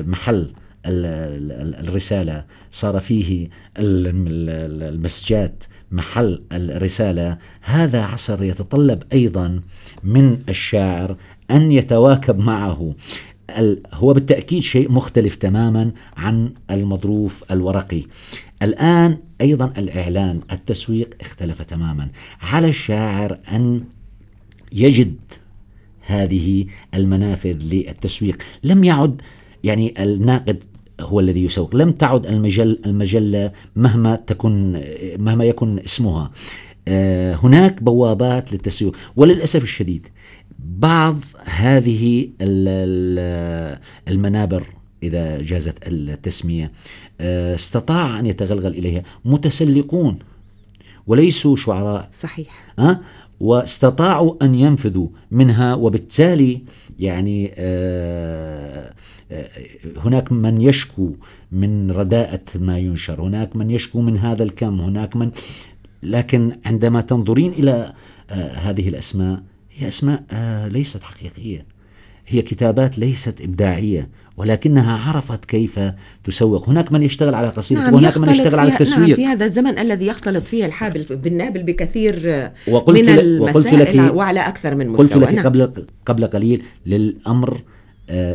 محل 0.08 0.51
الرسالة 0.86 2.44
صار 2.72 3.00
فيه 3.00 3.50
المسجات 3.77 5.63
محل 5.91 6.41
الرسالة 6.51 7.38
هذا 7.62 8.01
عصر 8.01 8.44
يتطلب 8.44 9.03
أيضا 9.13 9.62
من 10.03 10.39
الشاعر 10.50 11.15
أن 11.51 11.72
يتواكب 11.72 12.39
معه. 12.39 12.94
هو 13.94 14.13
بالتأكيد 14.13 14.62
شيء 14.62 14.91
مختلف 14.91 15.36
تماما 15.36 15.91
عن 16.17 16.51
المظروف 16.72 17.44
الورقي. 17.51 18.03
الآن 18.62 19.17
أيضا 19.41 19.65
الإعلان 19.77 20.41
التسويق 20.51 21.15
اختلف 21.22 21.62
تماما. 21.62 22.10
على 22.41 22.67
الشاعر 22.67 23.38
أن 23.51 23.84
يجد 24.72 25.15
هذه 26.01 26.65
المنافذ 26.94 27.58
للتسويق. 27.63 28.44
لم 28.63 28.84
يعد 28.84 29.22
يعني 29.63 30.03
الناقد 30.03 30.63
هو 31.01 31.20
الذي 31.20 31.44
يسوق. 31.44 31.75
لم 31.75 31.92
تعد 31.92 32.25
المجل 32.25 32.80
المجلة 32.86 33.51
مهما 33.75 34.16
تكن 34.16 34.82
مهما 35.20 35.46
يكن 35.46 35.80
اسمها. 35.80 36.32
آه، 36.88 37.36
هناك 37.36 37.84
بوابات 37.84 38.51
للتسويق. 38.51 38.96
وللأسف 39.16 39.63
الشديد 39.63 40.08
بعض 40.60 41.18
هذه 41.46 42.30
المنابر 44.08 44.63
إذا 45.04 45.42
جازت 45.42 45.88
التسمية 45.88 46.72
آه، 47.22 47.56
استطاع 47.56 48.20
أن 48.20 48.25
يتغلغل 48.25 48.72
إليها. 48.72 49.04
متسلقون 49.25 50.20
وليسوا 51.08 51.56
شعراء. 51.56 52.08
صحيح. 52.12 52.74
أه؟ 52.80 53.00
واستطاعوا 53.39 54.36
أن 54.42 54.56
ينفذوا 54.56 55.08
منها 55.32 55.74
وبالتالي 55.74 56.62
يعني 57.00 57.51
آه 57.56 58.94
هناك 59.98 60.31
من 60.31 60.62
يشكو 60.62 61.12
من 61.51 61.91
رداءة 61.91 62.41
ما 62.55 62.77
ينشر 62.77 63.22
هناك 63.22 63.55
من 63.55 63.72
يشكو 63.72 64.01
من 64.01 64.17
هذا 64.17 64.43
الكم 64.43 64.81
هناك 64.81 65.15
من 65.15 65.31
لكن 66.03 66.57
عندما 66.65 67.01
تنظرين 67.01 67.51
إلى 67.51 67.93
آه، 68.29 68.53
هذه 68.53 68.88
الأسماء 68.88 69.41
هي 69.77 69.88
أسماء 69.88 70.24
آه، 70.31 70.67
ليست 70.67 71.03
حقيقية. 71.03 71.65
هي 72.27 72.41
كتابات 72.41 73.00
ليست 73.00 73.41
إبداعية 73.41 74.10
ولكنها 74.38 74.98
عرفت 74.98 75.46
كيف 75.46 75.79
تسوق. 76.24 76.69
هناك 76.69 76.91
من 76.91 77.03
يشتغل 77.03 77.36
على 77.36 77.50
قصيدة 77.50 77.81
نعم 77.81 77.93
وهناك 77.93 78.17
من 78.17 78.29
يشتغل 78.29 78.60
على 78.60 78.74
التسويق 78.74 79.07
نعم 79.07 79.15
في 79.15 79.25
هذا 79.25 79.46
الزمن 79.46 79.79
الذي 79.79 80.07
يختلط 80.07 80.48
فيه 80.48 80.65
الحابل 80.65 81.05
بالنابل 81.10 81.63
بكثير 81.63 82.50
وقلت 82.67 83.10
من 83.10 83.19
المسائل 83.19 83.81
وقلت 83.81 83.96
لك 83.96 84.15
وعلى 84.15 84.39
أكثر 84.39 84.75
من 84.75 84.89
مستوى 84.89 85.25
قلت 85.25 85.31
لك 85.31 85.34
نعم. 85.34 85.46
قبل 85.46 85.88
قبل 86.05 86.27
قليل 86.27 86.63
للأمر 86.86 87.53
آه، 87.53 87.76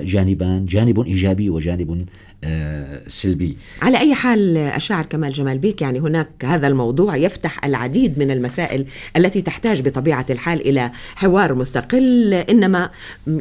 جانبان 0.05 0.67
جانب 0.67 1.01
إيجابي 1.01 1.51
وجانب 1.51 2.07
آه، 2.45 3.03
سلبي. 3.07 3.57
على 3.83 3.99
أي 3.99 4.15
حال 4.15 4.57
الشاعر 4.57 5.07
كمال 5.07 5.33
جمال 5.33 5.59
بيك 5.59 5.83
يعني 5.83 6.01
هناك 6.01 6.29
هذا 6.45 6.67
الموضوع 6.67 7.17
يفتح 7.17 7.65
العديد 7.65 8.19
من 8.19 8.31
المسائل 8.31 8.87
التي 9.17 9.43
تحتاج 9.43 9.89
بطبيعة 9.89 10.27
الحال 10.31 10.69
إلى 10.69 10.91
حوار 11.17 11.55
مستقل. 11.55 12.35
إنما 12.35 12.91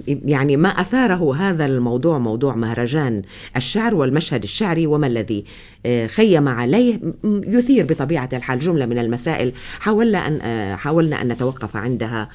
يعني 0.07 0.57
ما 0.57 0.69
أثاره 0.69 1.35
هذا 1.35 1.65
الموضوع 1.65 2.17
موضوع 2.17 2.55
مهرجان 2.55 3.21
الشعر 3.57 3.95
والمشهد 3.95 4.43
الشعري 4.43 4.87
وما 4.87 5.07
الذي 5.07 5.45
آه، 5.85 6.07
خيم 6.07 6.47
عليه 6.47 6.99
يثير 7.23 7.85
بطبيعة 7.85 8.29
الحال 8.33 8.59
جملة 8.59 8.85
من 8.85 8.97
المسائل 8.97 9.53
حاولنا 9.79 10.27
أن 10.27 10.77
حاولنا 10.77 11.21
أن 11.21 11.27
نتوقف 11.27 11.75
عندها 11.75 12.29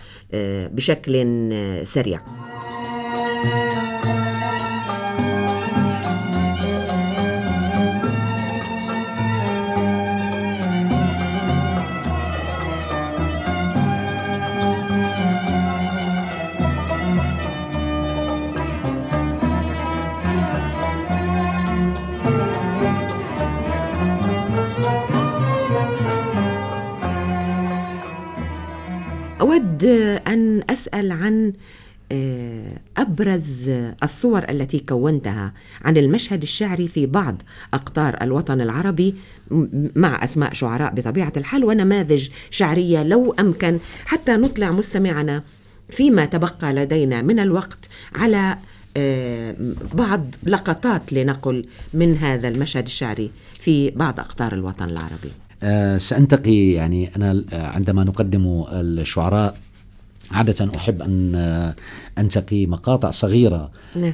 بشكل 0.72 1.46
سريع. 1.84 2.20
أود 3.46 3.75
آه، 32.12 32.78
أبرز 32.96 33.70
الصور 34.02 34.44
التي 34.50 34.78
كونتها 34.78 35.52
عن 35.84 35.96
المشهد 35.96 36.42
الشعري 36.42 36.88
في 36.88 37.06
بعض 37.06 37.42
أقطار 37.74 38.16
الوطن 38.22 38.60
العربي 38.60 39.14
مع 39.96 40.24
أسماء 40.24 40.52
شعراء 40.54 40.94
بطبيعة 40.94 41.32
الحال 41.36 41.64
ونماذج 41.64 42.28
شعرية 42.50 43.02
لو 43.02 43.34
أمكن 43.40 43.78
حتى 44.04 44.32
نطلع 44.32 44.70
مستمعنا 44.70 45.42
فيما 45.90 46.24
تبقى 46.24 46.72
لدينا 46.72 47.22
من 47.22 47.38
الوقت 47.38 47.88
على 48.14 48.56
آه، 48.96 49.54
بعض 49.94 50.24
لقطات 50.44 51.12
لنقل 51.12 51.66
من 51.94 52.16
هذا 52.16 52.48
المشهد 52.48 52.84
الشعري 52.84 53.30
في 53.60 53.90
بعض 53.90 54.20
أقطار 54.20 54.54
الوطن 54.54 54.84
العربي. 54.84 55.32
آه 55.62 55.96
سأنتقي 55.96 56.72
يعني 56.72 57.16
أنا 57.16 57.44
عندما 57.52 58.04
نقدم 58.04 58.64
الشعراء 58.72 59.58
عادة 60.30 60.70
أحب 60.76 61.02
أن 61.02 61.74
أنتقي 62.18 62.66
مقاطع 62.66 63.10
صغيرة 63.10 63.70
نعم. 63.96 64.12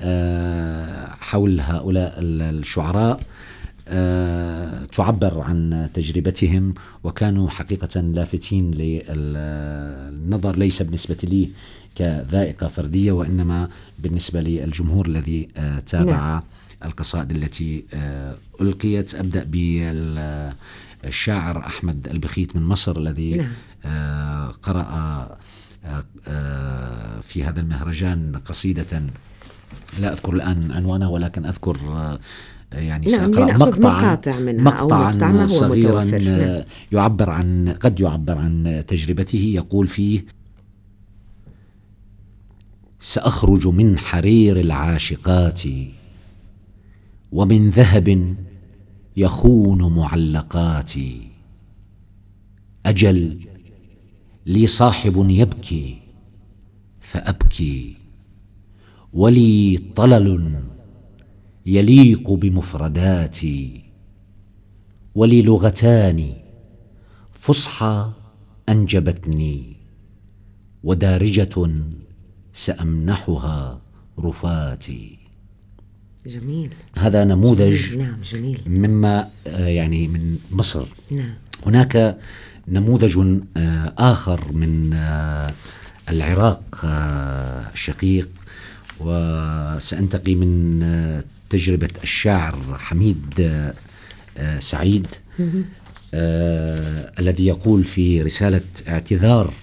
حول 1.20 1.60
هؤلاء 1.60 2.14
الشعراء 2.18 3.20
تعبر 4.92 5.40
عن 5.40 5.88
تجربتهم 5.94 6.74
وكانوا 7.04 7.50
حقيقة 7.50 8.00
لافتين 8.00 8.70
للنظر 8.70 10.56
ليس 10.56 10.82
بالنسبة 10.82 11.16
لي 11.22 11.50
كذائقة 11.94 12.68
فردية 12.68 13.12
وإنما 13.12 13.68
بالنسبة 13.98 14.40
للجمهور 14.40 15.06
الذي 15.06 15.48
تابع 15.86 16.16
نعم. 16.16 16.42
القصائد 16.84 17.30
التي 17.30 17.84
ألقيت 18.60 19.14
أبدأ 19.14 19.44
بالشاعر 21.04 21.58
أحمد 21.58 22.08
البخيت 22.08 22.56
من 22.56 22.62
مصر 22.62 22.96
الذي 22.96 23.30
نعم. 23.30 23.52
قرأ 24.62 25.28
في 27.22 27.44
هذا 27.44 27.60
المهرجان 27.60 28.36
قصيدة. 28.36 29.02
لا 30.00 30.12
أذكر 30.12 30.32
الآن 30.32 30.72
عنوانها 30.72 31.08
ولكن 31.08 31.44
أذكر 31.44 31.76
يعني 32.72 33.06
نعم 33.06 33.32
سأقرأ 33.32 33.56
مقطعا 33.56 34.20
منها 34.40 34.64
مقطعا 34.64 35.12
مقطع 35.12 35.46
صغيرا 35.46 36.04
نعم. 36.04 36.64
يعبر 36.92 37.30
عن 37.30 37.76
قد 37.80 38.00
يعبر 38.00 38.38
عن 38.38 38.84
تجربته. 38.88 39.38
يقول 39.38 39.86
فيه 39.86 40.24
سأخرج 43.00 43.66
من 43.66 43.98
حرير 43.98 44.60
العاشقات 44.60 45.62
ومن 47.32 47.70
ذهب 47.70 48.36
يخون 49.16 49.96
معلقاتي. 49.96 51.28
أجل 52.86 53.38
لي 54.46 54.66
صاحب 54.66 55.26
يبكي 55.30 55.98
فأبكي. 57.00 57.96
ولي 59.12 59.80
طلل 59.96 60.60
يليق 61.66 62.30
بمفرداتي. 62.30 63.82
ولي 65.14 65.42
لغتان 65.42 66.32
فصحى 67.32 68.12
أنجبتني. 68.68 69.76
ودارجة 70.84 71.70
سأمنحها 72.52 73.80
رفاتي. 74.18 75.18
جميل. 76.26 76.70
هذا 76.98 77.24
نموذج 77.24 77.72
جميل. 77.72 77.98
نعم 77.98 78.20
جميل. 78.22 78.60
مما 78.66 79.28
آه، 79.46 79.66
يعني 79.66 80.08
من 80.08 80.38
مصر. 80.50 80.86
نعم. 81.10 81.34
هناك 81.66 82.18
نموذج 82.68 83.18
آه، 83.56 83.92
آخر 83.98 84.52
من 84.52 84.92
آه، 84.92 85.54
العراق 86.08 86.80
الشقيق 87.72 88.28
وسأنتقي 89.00 90.34
من 90.34 90.82
تجربة 91.50 91.88
الشاعر 92.02 92.78
حميد 92.78 93.62
سعيد 94.58 95.06
الذي 97.18 97.46
يقول 97.46 97.84
في 97.84 98.22
رسالة 98.22 98.60
اعتذار 98.88 99.54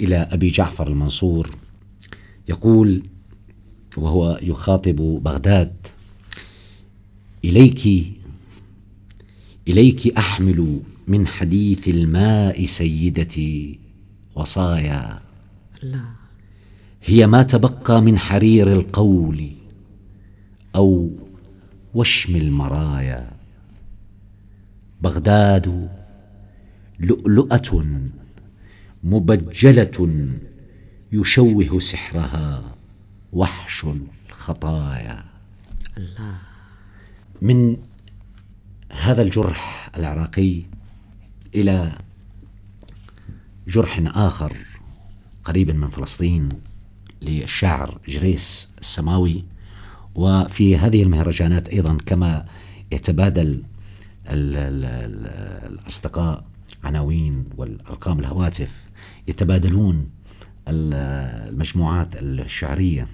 إلى 0.00 0.16
أبي 0.16 0.48
جعفر 0.48 0.88
المنصور 0.88 1.50
يقول 2.48 3.02
وهو 3.96 4.38
يخاطب 4.42 4.96
بغداد 4.96 5.74
إليك 7.44 8.06
إليك 9.68 10.16
أحمل 10.18 10.80
من 11.06 11.26
حديث 11.26 11.88
الماء 11.88 12.66
سيدتي 12.66 13.78
وصايا. 14.34 15.20
الله 15.82 16.04
هي 17.04 17.26
ما 17.26 17.42
تبقى 17.42 18.02
من 18.02 18.18
حرير 18.18 18.72
القول 18.72 19.50
أو 20.74 21.10
وشم 21.94 22.36
المرايا. 22.36 23.30
بغداد 25.02 25.88
لؤلؤة 27.00 27.86
مبجلة 29.04 30.28
يشوه 31.12 31.78
سحرها 31.78 32.74
وحش 33.32 33.86
الخطايا. 34.28 35.24
الله 35.96 36.34
من 37.42 37.76
هذا 38.92 39.22
الجرح 39.22 39.90
العراقي 39.96 40.62
إلى 41.54 41.98
جرح 43.68 44.02
آخر 44.06 44.56
قريب 45.44 45.70
من 45.70 45.88
فلسطين 45.88 46.48
للشاعر 47.22 47.98
جريس 48.08 48.68
السماوي. 48.80 49.44
وفي 50.14 50.76
هذه 50.76 51.02
المهرجانات 51.02 51.68
أيضا 51.68 51.98
كما 52.06 52.46
يتبادل 52.92 53.62
الأصدقاء 55.66 56.44
عناوين 56.84 57.44
والأرقام 57.56 58.18
الهواتف 58.18 58.84
يتبادلون 59.28 60.10
المجموعات 60.68 62.16
الشعرية. 62.16 63.06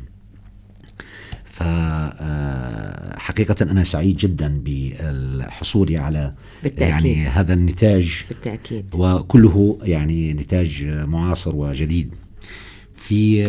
فحقيقة 3.23 3.55
أنا 3.63 3.85
سعيد 3.85 4.17
جدا 4.17 4.61
بالحصول 4.65 5.97
على 5.97 6.33
بالتأكيد. 6.63 6.89
يعني 6.89 7.27
هذا 7.27 7.55
النتاج 7.55 8.25
بالتأكيد. 8.29 8.85
وكله 8.95 9.79
يعني 9.83 10.33
نتاج 10.33 10.85
معاصر 10.85 11.57
وجديد 11.57 12.15
في 12.95 13.45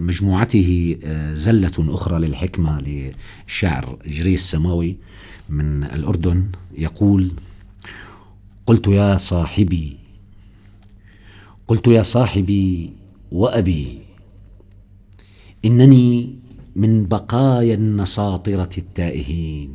مجموعته 0.00 0.96
زلة 1.32 1.72
أخرى 1.78 2.26
للحكمة 2.26 2.78
للشاعر 2.80 3.98
جريس 4.06 4.40
السماوي 4.40 4.96
من 5.48 5.84
الأردن 5.84 6.48
يقول 6.78 7.32
قلت 8.66 8.86
يا 8.86 9.16
صاحبي 9.16 9.96
قلت 11.68 11.86
يا 11.86 12.02
صاحبي 12.02 12.92
وأبي 13.32 13.98
إنني 15.64 16.34
من 16.76 17.06
بقايا 17.06 17.74
النساطرة 17.74 18.70
التائهين. 18.78 19.70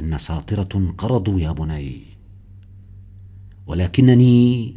النساطرة 0.00 0.68
انقرضوا 0.74 1.40
يا 1.40 1.52
بني. 1.52 2.00
ولكنني 3.66 4.74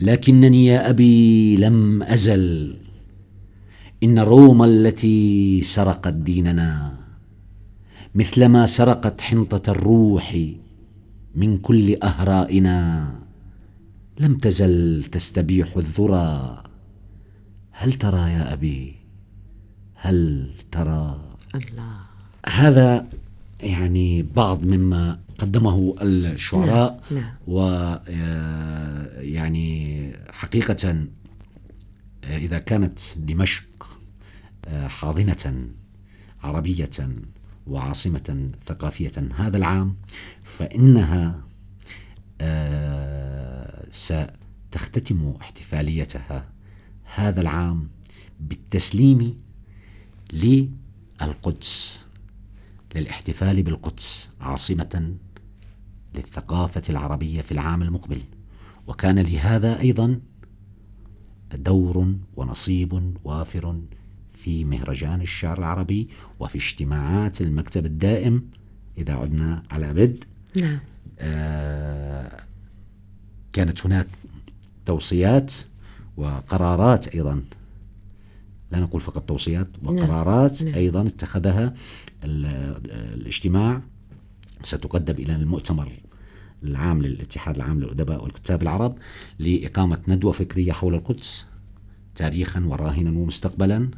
لكنني 0.00 0.66
يا 0.66 0.90
أبي 0.90 1.56
لم 1.56 2.02
أزل. 2.02 2.76
إن 4.02 4.18
روما 4.18 4.64
التي 4.64 5.62
سرقت 5.62 6.14
ديننا 6.14 6.96
مثلما 8.14 8.66
سرقت 8.66 9.20
حنطة 9.20 9.70
الروح 9.70 10.38
من 11.34 11.58
كل 11.58 11.96
أهرائنا 12.02 13.12
لم 14.20 14.34
تزل 14.34 15.04
تستبيح 15.04 15.76
الذرى. 15.76 16.69
هل 17.80 17.92
ترى 17.92 18.32
يا 18.32 18.52
أبي 18.52 18.96
هل 19.94 20.50
ترى 20.70 21.20
الله 21.54 21.96
هذا 22.46 23.06
يعني 23.60 24.22
بعض 24.22 24.66
مما 24.66 25.20
قدمه 25.38 25.96
الشعراء 26.02 27.02
نعم. 27.10 27.22
نعم. 27.22 27.34
و 27.46 27.60
يعني 29.20 30.12
حقيقة 30.32 31.06
إذا 32.24 32.58
كانت 32.58 32.98
دمشق 33.16 33.98
حاضنة 34.86 35.68
عربية 36.42 36.90
وعاصمة 37.66 38.50
ثقافية 38.66 39.12
هذا 39.36 39.56
العام 39.56 39.96
فإنها 40.42 41.40
ستختتم 43.90 45.34
احتفاليتها 45.40 46.59
هذا 47.14 47.40
العام 47.40 47.88
بالتسليم 48.40 49.40
للقدس 50.32 52.06
للاحتفال 52.94 53.62
بالقدس 53.62 54.30
عاصمة 54.40 55.14
للثقافة 56.14 56.82
العربية 56.90 57.40
في 57.40 57.52
العام 57.52 57.82
المقبل 57.82 58.20
وكان 58.86 59.18
لهذا 59.18 59.80
أيضا 59.80 60.20
دور 61.54 62.14
ونصيب 62.36 63.16
وافر 63.24 63.80
في 64.34 64.64
مهرجان 64.64 65.20
الشعر 65.20 65.58
العربي 65.58 66.08
وفي 66.40 66.58
اجتماعات 66.58 67.40
المكتب 67.40 67.86
الدائم 67.86 68.50
إذا 68.98 69.14
عدنا 69.14 69.62
على 69.70 69.94
بدء 69.94 70.20
نعم. 70.56 70.78
آه 71.18 72.44
كانت 73.52 73.86
هناك 73.86 74.06
توصيات 74.86 75.52
وقرارات 76.20 77.08
أيضا 77.08 77.42
لا 78.70 78.80
نقول 78.80 79.00
فقط 79.00 79.22
توصيات 79.22 79.68
نعم. 79.82 79.94
وقرارات 79.94 80.62
نعم. 80.62 80.74
أيضا 80.74 81.06
اتخذها 81.06 81.74
الاجتماع 82.24 83.82
ستقدم 84.62 85.14
إلى 85.14 85.36
المؤتمر 85.36 85.92
العام 86.64 87.02
للاتحاد 87.02 87.56
العام 87.56 87.80
للأدباء 87.80 88.22
والكتاب 88.24 88.62
العرب 88.62 88.96
لإقامة 89.38 89.98
ندوة 90.08 90.32
فكرية 90.32 90.72
حول 90.72 90.94
القدس 90.94 91.46
تاريخا 92.14 92.60
وراهنا 92.60 93.10
ومستقبلا 93.10 93.88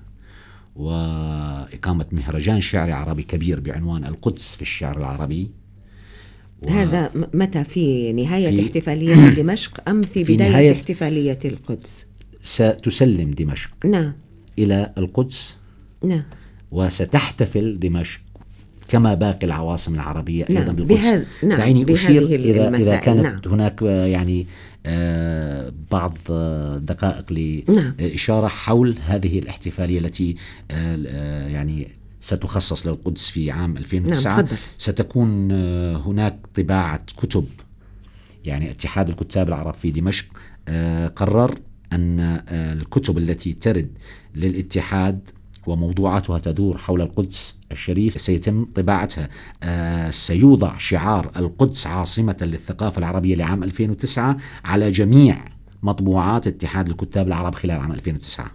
وإقامة 0.77 2.07
مهرجان 2.13 2.61
شعري 2.61 2.93
عربي 2.93 3.23
كبير 3.23 3.61
بعنوان 3.61 4.05
القدس 4.05 4.57
في 4.57 4.63
الشعر 4.63 4.99
العربي 4.99 5.51
و... 6.63 6.69
هذا 6.69 7.11
متى 7.35 7.65
في 7.65 8.13
نهاية 8.13 8.51
في 8.51 8.67
احتفالية 8.67 9.29
دمشق 9.43 9.89
أم 9.89 10.03
في, 10.03 10.25
في 10.25 10.35
بداية 10.35 10.51
نهاية 10.51 10.73
احتفالية 10.73 11.39
القدس؟ 11.45 12.07
ستسلم 12.43 13.31
دمشق 13.31 13.71
نعم 13.85 14.13
إلى 14.59 14.93
القدس 14.99 15.57
نعم 16.05 16.23
وستحتفل 16.71 17.79
دمشق 17.79 18.21
كما 18.89 19.15
باقي 19.15 19.47
العواصم 19.47 19.95
العربية 19.95 20.47
نعم. 20.49 20.63
أيضا 20.63 20.73
بالقدس 20.73 21.07
بهذ... 21.07 21.25
نعم. 21.43 21.59
دعيني 21.59 21.93
أشير 21.93 22.27
إذا, 22.27 22.77
إذا 22.77 22.97
كانت 22.97 23.25
نعم. 23.25 23.41
هناك 23.47 23.83
يعني 23.83 24.47
آه 24.87 25.73
بعض 25.91 26.17
دقائق 26.79 27.33
لإشارة 27.33 28.41
نعم. 28.41 28.49
حول 28.49 28.95
هذه 29.07 29.39
الاحتفالية 29.39 29.99
التي 29.99 30.37
آه, 30.71 30.99
آه، 31.07 31.49
يعني 31.49 31.89
ستخصص 32.21 32.87
للقدس 32.87 33.29
في 33.29 33.51
عام 33.51 33.77
2009 33.77 34.37
نعم. 34.37 34.47
ستكون 34.79 35.49
آه 35.53 35.97
هناك 35.97 36.39
طباعة 36.55 37.05
كتب 37.17 37.47
يعني 38.45 38.71
اتحاد 38.71 39.09
الكتاب 39.09 39.49
العرب 39.49 39.75
في 39.75 39.91
دمشق 39.91 40.27
آه 40.69 41.07
قرر 41.09 41.59
أن 41.93 42.21
آه، 42.21 42.73
الكتب 42.73 43.19
التي 43.19 43.53
ترد 43.53 43.89
للاتحاد 44.35 45.21
وموضوعاتها 45.67 46.39
تدور 46.39 46.79
حول 46.79 47.01
القدس 47.03 47.55
الشريف 47.73 48.21
سيتم 48.21 48.65
طباعتها 48.65 49.29
آه 49.63 50.11
سيوضع 50.11 50.79
شعار 50.79 51.31
القدس 51.37 51.87
عاصمة 51.87 52.37
للثقافة 52.43 52.99
العربية 52.99 53.35
لعام 53.35 53.63
2009 53.63 54.37
على 54.65 54.91
جميع 54.91 55.45
مطبوعات 55.83 56.47
اتحاد 56.47 56.89
الكتاب 56.89 57.27
العرب 57.27 57.55
خلال 57.55 57.81
عام 57.81 57.93
2009 57.93 58.51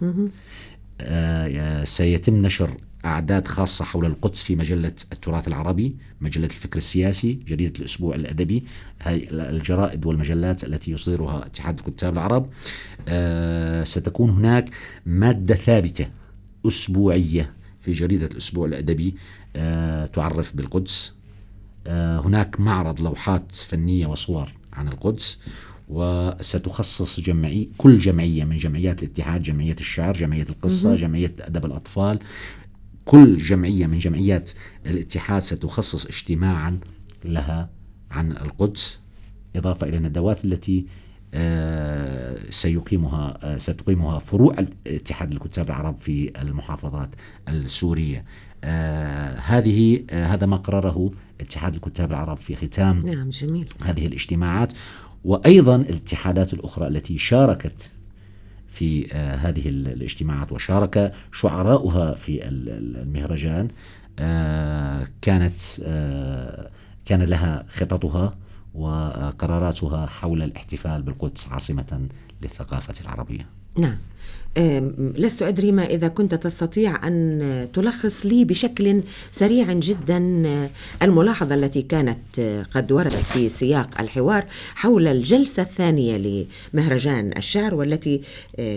آه 1.00 1.84
سيتم 1.84 2.42
نشر 2.42 2.70
أعداد 3.08 3.48
خاصة 3.48 3.84
حول 3.84 4.06
القدس 4.06 4.42
في 4.42 4.56
مجلة 4.56 4.92
التراث 5.12 5.48
العربي 5.48 5.96
مجلة 6.20 6.44
الفكر 6.46 6.76
السياسي 6.78 7.32
جريدة 7.32 7.72
الأسبوع 7.78 8.14
الأدبي 8.14 8.64
هاي 9.02 9.28
الجرائد 9.30 10.06
والمجلات 10.06 10.64
التي 10.64 10.90
يصدرها 10.90 11.46
اتحاد 11.46 11.78
الكتاب 11.78 12.12
العرب. 12.12 12.46
آه 13.08 13.84
ستكون 13.84 14.30
هناك 14.30 14.70
مادة 15.06 15.54
ثابتة 15.54 16.06
أسبوعية 16.66 17.52
في 17.80 17.92
جريدة 17.92 18.26
الأسبوع 18.26 18.66
الأدبي 18.66 19.14
آه 19.56 20.06
تعرف 20.06 20.56
بالقدس. 20.56 21.12
آه 21.86 22.20
هناك 22.20 22.60
معرض 22.60 23.00
لوحات 23.00 23.52
فنية 23.54 24.06
وصور 24.06 24.52
عن 24.72 24.88
القدس 24.88 25.38
وستخصص 25.88 27.20
جمعي 27.20 27.68
كل 27.78 27.98
جمعية 27.98 28.44
من 28.44 28.56
جمعيات 28.58 29.02
الاتحاد 29.02 29.42
جمعية 29.42 29.76
الشعر 29.80 30.12
جمعية 30.12 30.46
القصة 30.50 30.94
جمعية 30.94 31.34
أدب 31.40 31.66
الأطفال 31.66 32.18
كل 33.08 33.36
جمعية 33.36 33.86
من 33.86 33.98
جمعيات 33.98 34.50
الاتحاد 34.86 35.42
ستخصص 35.42 36.06
اجتماعا 36.06 36.80
لها 37.24 37.70
عن 38.10 38.32
القدس 38.32 39.00
إضافة 39.56 39.88
إلى 39.88 39.96
الندوات 39.96 40.44
التي 40.44 40.86
آه، 41.34 42.50
سيقيمها 42.50 43.38
آه، 43.42 43.58
ستقيمها 43.58 44.18
فروع 44.18 44.54
اتحاد 44.86 45.32
الكتاب 45.32 45.66
العرب 45.66 45.96
في 45.96 46.32
المحافظات 46.42 47.08
السورية 47.48 48.24
آه، 48.64 49.38
هذه 49.38 50.04
هذا 50.10 50.46
ما 50.46 50.56
قرره 50.56 51.10
اتحاد 51.40 51.74
الكتاب 51.74 52.10
العرب 52.10 52.36
في 52.36 52.56
ختام 52.56 52.98
نعم 52.98 53.30
جميل. 53.30 53.66
هذه 53.82 54.06
الاجتماعات 54.06 54.72
وأيضا 55.24 55.76
الاتحادات 55.76 56.54
الأخرى 56.54 56.86
التي 56.88 57.18
شاركت 57.18 57.90
في 58.78 59.12
هذه 59.14 59.68
الاجتماعات 59.68 60.52
وشارك 60.52 61.12
شعراؤها 61.32 62.12
في 62.12 62.40
المهرجان 62.44 63.68
كانت 65.22 65.60
كان 67.06 67.22
لها 67.22 67.64
خططها 67.68 68.34
وقراراتها 68.74 70.06
حول 70.06 70.42
الاحتفال 70.42 71.02
بالقدس 71.02 71.48
عاصمة 71.48 72.08
للثقافة 72.42 72.94
العربية. 73.00 73.46
نعم. 73.76 73.96
لست 75.16 75.42
أدري 75.42 75.72
ما 75.72 75.84
إذا 75.84 76.08
كنت 76.08 76.34
تستطيع 76.34 77.06
أن 77.06 77.68
تلخص 77.72 78.26
لي 78.26 78.44
بشكل 78.44 79.00
سريع 79.32 79.72
جدا 79.72 80.18
الملاحظة 81.02 81.54
التي 81.54 81.82
كانت 81.82 82.40
قد 82.74 82.92
وردت 82.92 83.14
في 83.14 83.48
سياق 83.48 84.00
الحوار 84.00 84.44
حول 84.74 85.06
الجلسة 85.06 85.62
الثانية 85.62 86.46
لمهرجان 86.74 87.32
الشعر 87.36 87.74
والتي 87.74 88.20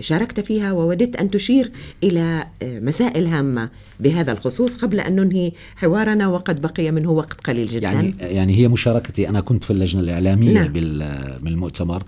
شاركت 0.00 0.40
فيها 0.40 0.72
ووددت 0.72 1.16
أن 1.16 1.30
تشير 1.30 1.72
إلى 2.02 2.46
مسائل 2.62 3.26
هامة 3.26 3.68
بهذا 4.00 4.32
الخصوص 4.32 4.76
قبل 4.76 5.00
أن 5.00 5.16
ننهي 5.16 5.52
حوارنا 5.76 6.28
وقد 6.28 6.60
بقي 6.60 6.90
منه 6.90 7.10
وقت 7.10 7.40
قليل 7.40 7.66
جدا. 7.66 7.82
يعني, 7.82 8.14
يعني 8.20 8.56
هي 8.56 8.68
مشاركتي. 8.68 9.28
أنا 9.28 9.40
كنت 9.40 9.64
في 9.64 9.70
اللجنة 9.70 10.02
الإعلامية 10.02 10.52
نعم. 10.52 10.72
بالمؤتمر. 11.42 12.02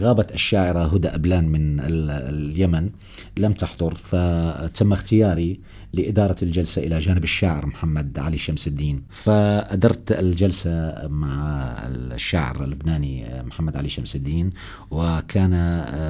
غابت 0.00 0.34
الشاعرة 0.34 0.94
هدى 0.94 1.08
أبلان 1.08 1.48
من 1.48 1.80
اليمن 1.80 2.90
لم 3.38 3.52
تحضر 3.52 3.94
فتم 3.94 4.92
اختياري 4.92 5.60
لإدارة 5.92 6.36
الجلسة 6.42 6.82
إلى 6.82 6.98
جانب 6.98 7.24
الشاعر 7.24 7.66
محمد 7.66 8.18
علي 8.18 8.38
شمس 8.38 8.68
الدين. 8.68 9.02
فأدرت 9.08 10.12
الجلسة 10.12 11.08
مع 11.08 11.62
الشاعر 11.86 12.64
اللبناني 12.64 13.42
محمد 13.42 13.76
علي 13.76 13.88
شمس 13.88 14.16
الدين 14.16 14.50
وكان 14.90 15.50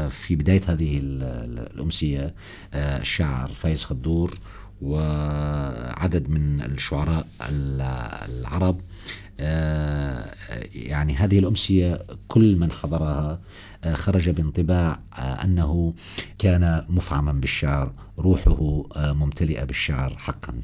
في 0.09 0.37
بداية 0.37 0.63
هذه 0.69 1.01
الأمسية 1.03 2.35
الشاعر 2.75 3.49
فايز 3.49 3.85
خدور 3.85 4.39
وعدد 4.83 6.31
من 6.31 6.61
الشعراء 6.61 7.27
العرب. 8.29 8.81
يعني 10.75 11.15
هذه 11.15 11.39
الأمسية 11.39 11.99
كل 12.29 12.57
من 12.57 12.73
حضرها 12.73 13.41
آه، 13.85 13.95
خرج 13.95 14.31
بانطباع 14.31 14.99
آه، 15.19 15.45
أنه 15.45 15.95
كان 16.39 16.85
مفعما 16.89 17.33
بالشعر 17.33 17.93
روحه 18.19 18.85
آه، 18.97 19.13
ممتلئة 19.13 19.65
بالشعر 19.65 20.17
حقا. 20.19 20.61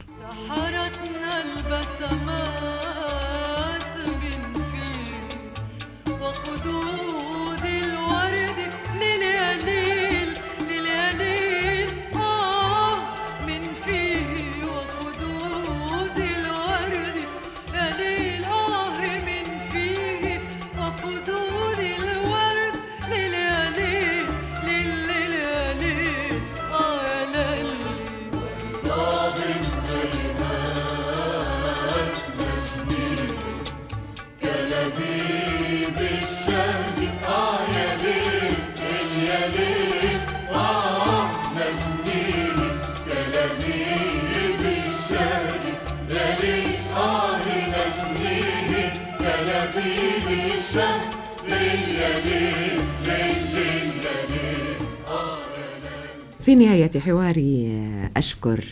في 56.41 56.55
نهاية 56.55 56.91
حواري 57.01 57.83
أشكر 58.17 58.65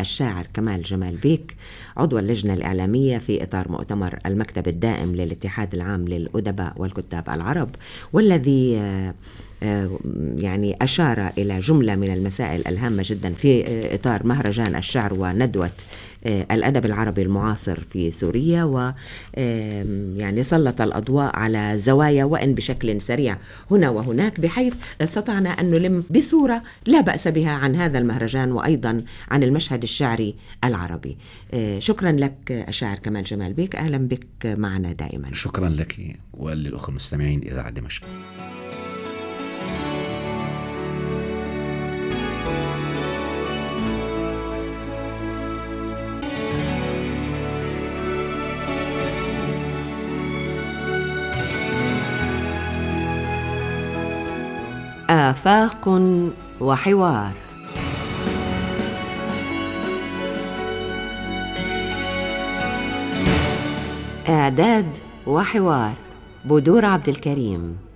الشاعر 0.00 0.46
كمال 0.54 0.82
جمال 0.82 1.16
بيك 1.16 1.56
عضو 1.96 2.18
اللجنة 2.18 2.54
الإعلامية 2.54 3.18
في 3.18 3.42
إطار 3.42 3.72
مؤتمر 3.72 4.18
المكتب 4.26 4.68
الدائم 4.68 5.14
للاتحاد 5.14 5.74
العام 5.74 6.08
للأدباء 6.08 6.72
والكتاب 6.76 7.30
العرب 7.30 7.68
والذي 8.12 8.82
يعني 10.36 10.76
أشار 10.82 11.32
إلى 11.38 11.60
جملة 11.60 11.96
من 11.96 12.12
المسائل 12.12 12.68
الهامة 12.68 13.02
جدا 13.06 13.32
في 13.32 13.64
إطار 13.94 14.26
مهرجان 14.26 14.76
الشعر 14.76 15.14
وندوة 15.14 15.70
آه، 16.24 16.46
الأدب 16.50 16.84
العربي 16.84 17.22
المعاصر 17.22 17.80
في 17.90 18.10
سوريا 18.10 18.64
و 18.64 18.92
يعني 20.16 20.44
سلط 20.44 20.80
الأضواء 20.80 21.36
على 21.36 21.78
زوايا 21.78 22.24
وإن 22.24 22.54
بشكل 22.54 23.02
سريع 23.02 23.36
هنا 23.70 23.90
وهناك 23.90 24.40
بحيث 24.40 24.74
استطعنا 25.00 25.50
أن 25.50 25.70
نلم 25.70 26.04
بصورة 26.10 26.62
لا 26.86 27.00
بأس 27.00 27.28
بها 27.28 27.50
عن 27.50 27.76
هذا 27.76 27.98
المهرجان 27.98 28.52
وأيضا 28.52 29.04
عن 29.30 29.42
المشهد 29.42 29.82
الشعري 29.82 30.34
العربي. 30.64 31.16
آه، 31.54 31.78
شكرا 31.78 32.12
لك 32.12 32.64
الشاعر 32.68 32.98
كمال 32.98 33.24
جمال 33.24 33.52
بيك 33.52 33.76
أهلا 33.76 33.98
بك 33.98 34.26
معنا 34.44 34.92
دائما. 34.92 35.28
شكرا 35.32 35.68
لك 35.68 36.16
وللأخوة 36.34 36.88
المستمعين 36.88 37.42
إذاعة 37.42 37.70
دمشق. 37.70 38.04
آفاق 55.32 55.88
وحوار. 56.60 57.32
إعداد 64.28 64.86
وحوار. 65.26 65.92
بدور 66.44 66.84
عبد 66.84 67.08
الكريم. 67.08 67.91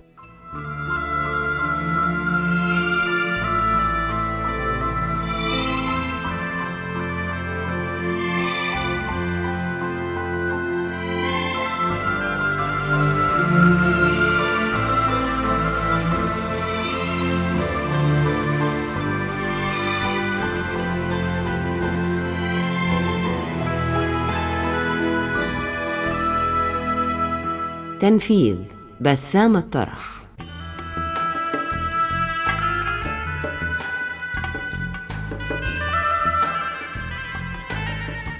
تنفيذ 28.07 28.57
بسام 29.01 29.57
الطرح. 29.57 30.21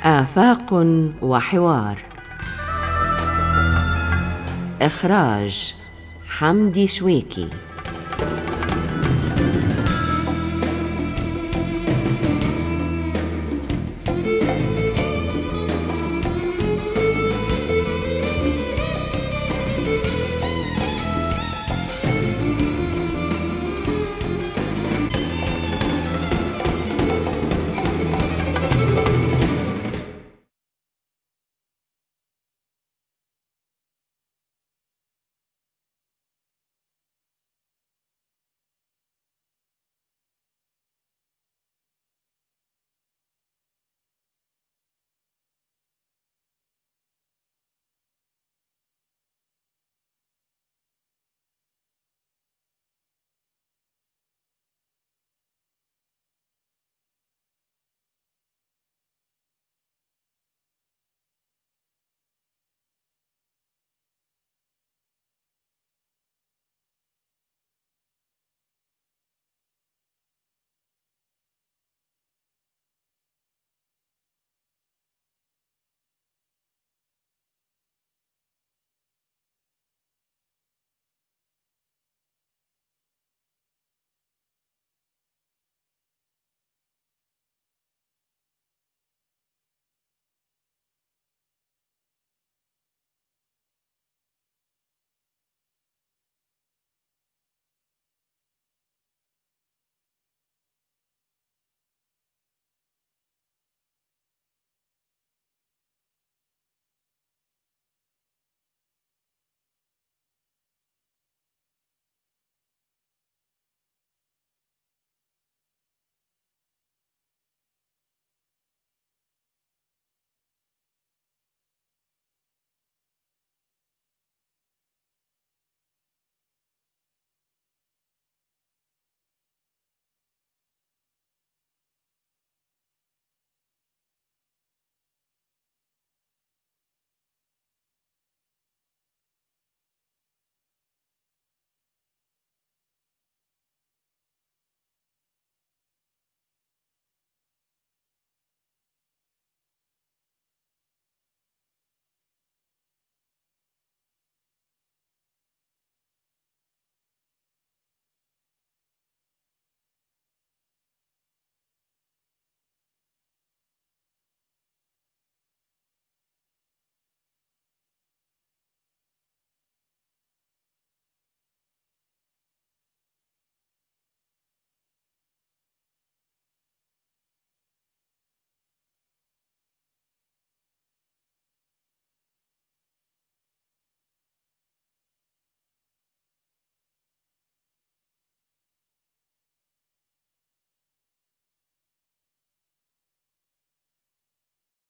آفاق 0.03 0.73
وحوار. 1.21 2.01
إخراج 4.81 5.75
حمدي 6.27 6.87
شويكي. 6.87 7.49